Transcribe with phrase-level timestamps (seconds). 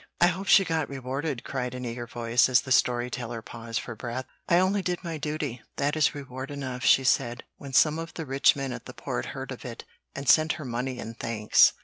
[0.19, 3.95] "I hope she got rewarded," cried an eager voice, as the story teller paused for
[3.95, 4.25] breath.
[4.49, 8.25] "'I only did my duty; that is reward enough,' she said, when some of the
[8.25, 9.85] rich men at the Port heard of it
[10.15, 11.73] and sent her money and thanks.